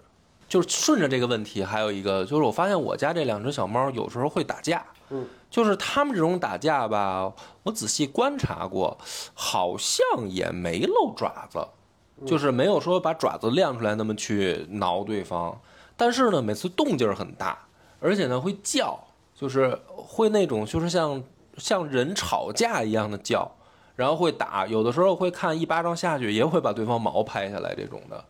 [0.47, 7.31] 就是顺着这个问题，还有一个就是我发现我家这两只小猫有时候会打架，嗯，就是他们这种打架吧，
[7.63, 8.97] 我仔细观察过，
[9.33, 11.67] 好像也没露爪子，
[12.25, 15.59] 就是没有说把爪子亮出来那么去挠对方，
[15.95, 17.57] 但是呢，每次动静很大，
[17.99, 18.99] 而且呢会叫，
[19.35, 21.23] 就是会那种就是像
[21.57, 23.51] 像人吵架一样的叫，
[23.95, 28.25] 然后会打，有的时候会看一巴掌下去，也会把对方毛拍下来这种的。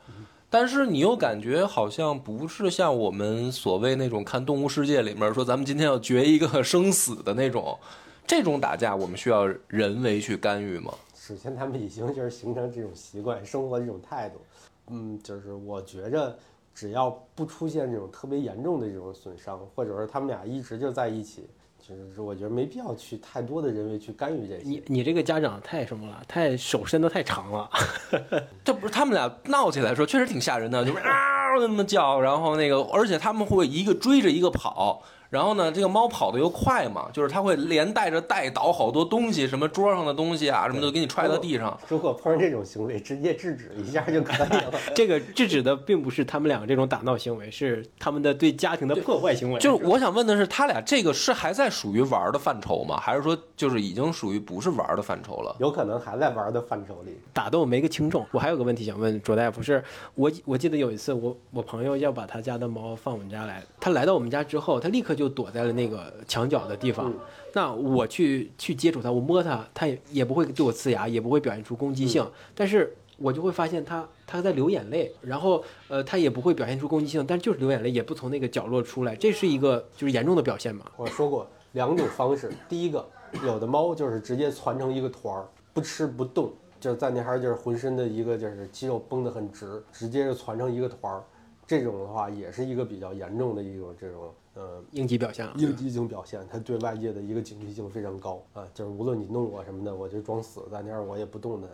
[0.50, 7.78] 但是你又感觉好像不是像我们所谓那种看《动物世界》里面说咱们今天要决一个生死的那种，
[8.26, 10.94] 这种打架我们需要人为去干预吗？
[11.14, 14.40] 首先，他们已经就是形成这种习惯，生活这种态度。
[14.92, 16.38] 嗯，就是我觉着，
[16.74, 21.48] 只要不出现这种特别严重的这种损伤，或者说他们俩一直就在一起，
[21.88, 24.82] 其实我觉得没必要去太多的人为去干预这些你。
[24.88, 26.20] 你这个家长太什么了？
[26.28, 27.70] 太手伸的太长了。
[28.66, 35.04] 这不是他们俩闹起来的时候，确实挺吓人的，就是嗷那么叫，然后那个，而且他们会一个追着一个跑，
[35.36, 41.78] 然后呢，这个猫跑的又快嘛，就是它会连带着带倒好多东西，什么桌上的东西啊，什么都给你踹到地上。
[41.90, 44.72] 如果碰上这种行为，直接制止一下就可以了。
[44.96, 49.60] 这个制止的并不是他们两个这种打闹行为，是他们的对家庭的破坏行为。
[49.60, 52.96] 就是我想问的是，他俩这个是还在属于玩的范畴吗？
[52.98, 55.54] 还是说就是已经属于不是玩的范畴了？
[55.60, 57.18] 有可能还在玩的范畴里。
[57.34, 58.26] 打斗没个轻重。
[58.32, 59.84] 我还有个问题想问卓大夫，是
[60.14, 67.12] 我我记得有一次我我朋友要把他家的猫放我们家来，他来到我们家之后，他立刻就躲在了那个墙角的地方。
[67.12, 67.20] 嗯
[67.58, 80.84] 那我去去接触它，我摸它，它也也不会对我呲牙，也不会表现出攻击性，但是我就会发现它它在流眼泪，然后呃它也不会表现出攻击性，但就是流眼泪，也不从那个角落出来，这是一个就是严重的表现嘛？
[80.98, 83.08] 我说过两种方式，第一个，
[83.46, 86.52] 有的猫就是直接攒成一个团儿，不吃不动，
[86.82, 91.24] 就是在那哈儿就是浑身的一个就是肌肉绷得很直，直接就攒成一个团儿。
[91.66, 95.54] 这种的话也是一个比较严重的一种这种呃应激表现了。
[95.58, 101.68] 应激性表现，它对外界的一个警惕性非常高啊，就是无论你弄我什么的，我就装死在那儿，我也不动的，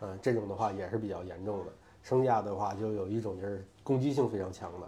[0.00, 1.72] 啊，这种的话也是比较严重的。
[2.02, 4.86] 剩下的话就有一种就是攻击性非常强的，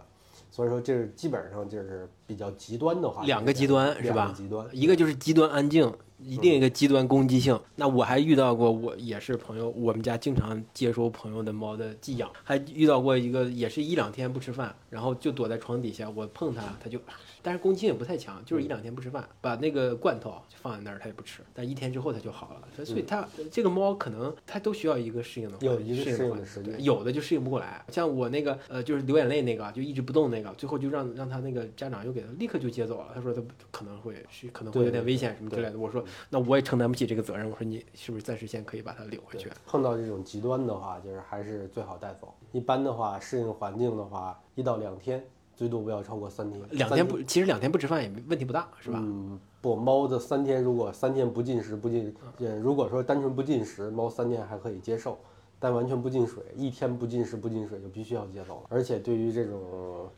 [0.51, 7.59] 所以说这是基本上就是比较极端的话，两个极端是吧极端，一个就是极端安静，另一个极端攻击性。
[7.75, 16.99] 那我还遇到过，我也是朋友，我们家经常接收朋友的猫的寄养，还遇到过一个也是一两天不吃饭，然后就躲在床底下，我碰它，它就，
[17.41, 22.85] 但是攻击性也不太强，就是一两天不吃饭，把那个罐头就放在那儿，它也不吃，但一天之后它就好了。
[22.85, 35.77] 所以它这个猫可能它都需要一个适应的环有一个适应的时间对有的就适应不过来，像我那个呃就是流眼泪那个就一直不动那个，最后就让让他那个家长又给他立刻就接走了，他说他可能会是可能会有点危险什么之类的。
[35.77, 39.49] 我说那我也承担不起这个责任，我说你是不是暂时先可以把它领回去？
[39.65, 42.33] 碰到这种极端的话，就是还是最好带走。
[42.51, 45.23] 一般的话，适应环境的话，一到两天，
[45.55, 46.61] 最多不要超过三天。
[46.71, 48.99] 两天不，其实两天不吃饭也没问题不大，是吧？
[49.01, 55.17] 嗯，不，猫的三天如果三天不进食不进，呃，如果说单纯不进食，猫三天还可以接受，
[55.59, 58.67] 但完全不进水，一天不进食不进水就必须要接走了。
[58.69, 60.09] 而且对于这种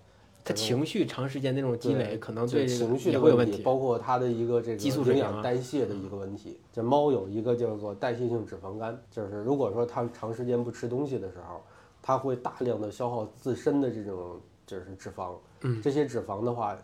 [0.43, 3.61] 他情绪长时间那种积累，可能对情绪的也会有问题。
[3.61, 6.59] 包括它的一个这个激素营养代谢的一个问题。
[6.73, 11.61] 这猫有一个叫做代谢性脂肪肝，就是如果说它长时间不吃东西的时候，
[12.01, 15.33] 它会大量的消耗自身的这种就是脂肪。
[15.61, 16.75] 嗯，这些脂肪的话，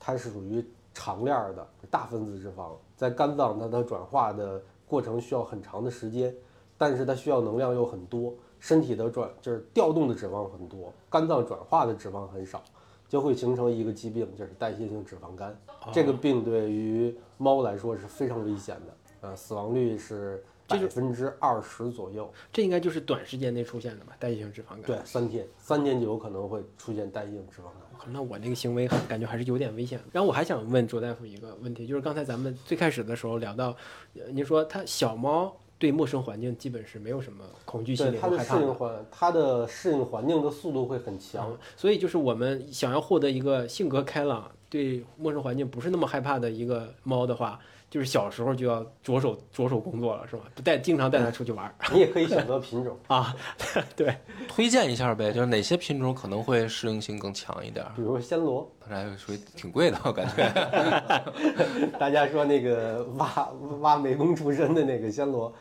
[0.00, 6.34] 它是属于长链儿的大分子脂肪，在肝脏它的转化的过程需要很长的时间，
[6.76, 12.60] 但是它需要能量又很多，身体的转就是调动的脂肪很多，肝脏转化的脂肪很少。
[13.12, 15.54] 就会形成一个疾病，就是代谢性脂肪肝。
[15.92, 22.32] 这个病对于猫来说是非常危险的，呃，死亡率是百分之二十左右。
[22.50, 24.16] 这应该就是短时间内出现的吧？
[24.18, 24.84] 代谢性脂肪肝。
[24.84, 28.10] 对，三天，三天就有可能会出现代谢性脂肪肝。
[28.10, 30.00] 那我那个行为感觉还是有点危险。
[30.10, 33.76] 然后我还想问卓大夫一个问题，就是刚才咱们最开始的时候聊到，
[34.14, 38.44] 呃您说它小猫对陌生环境基本是没有什么恐惧心理害怕的。
[38.44, 41.48] 适应环，它的适应环境的速度会很强。
[41.50, 47.58] 嗯，所以就是我们想要获得一个性格开朗、对陌生环境不是那么害怕的一个猫的话，
[47.90, 50.44] 就是小时候就要着手着手工作了，是吧？
[50.54, 53.34] 不带经常带它出去玩儿你也可以选择品种， 啊，
[53.96, 54.16] 对，
[54.46, 57.90] 推荐一下呗，就是哪些品种可能会适应性更强一点儿？
[57.96, 60.48] 比如暹罗，它这属于挺贵的，我感觉。
[61.98, 65.52] 大家说那个挖挖美工出身的那个暹罗，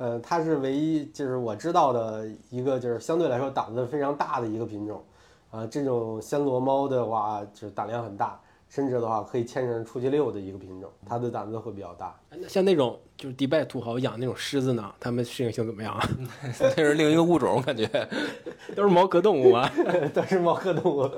[0.00, 5.04] 呃，它是唯一就是我知道的一个就是相对来说胆子非常大的一个品种，
[5.50, 8.40] 啊、这种暹罗猫的话就是胆量很大，
[8.70, 12.18] 甚至的话可以牵上出去遛的一个品种，它的胆子会比较大。
[12.30, 16.08] 那像那种就是迪拜土豪养那种狮子呢，它们适应性怎么样啊？
[16.58, 17.86] 这是另一个物种，我感觉。
[18.74, 19.70] 都是毛科动物啊。
[20.14, 21.10] 都是猫科动物，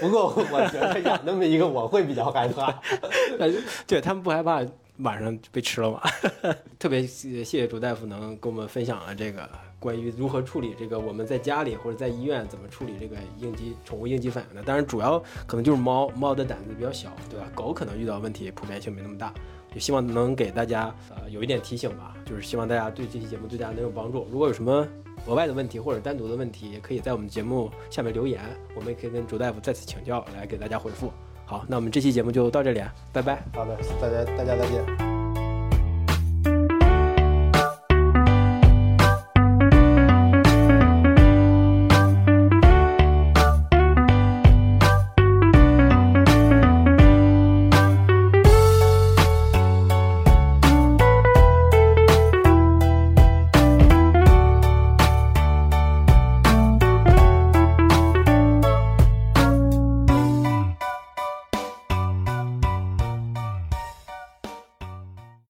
[0.00, 2.74] 不过我觉得养那么一个我会比较害怕。
[3.86, 4.60] 对他们不害怕
[5.02, 6.00] 晚上被吃了吗？
[6.78, 9.48] 特别谢谢朱大夫能跟我们分享了这个
[9.78, 14.62] 关于如何处理这个我们在家里或者在医院怎么处理这个应激宠物应激反应的。
[14.62, 17.46] 当然，主要可能就是猫，猫的胆子比较小，对吧？
[17.54, 19.32] 狗可能遇到问题普遍性没那么大。
[19.74, 24.28] 就希望能给大家呃有一点提醒吧，就是希望大家对这期节目对大家能有帮助。
[24.30, 24.86] 如果有什么
[25.26, 28.40] 额外的问题或者单独的问题，也可以在我们节目下面留言，
[28.74, 31.10] 我们也可以跟朱大夫再次请教，来给大家回复。
[31.52, 33.42] 好，那我们这期节目就到这里，啊，拜拜。
[33.52, 35.21] 好的，大家大家再见。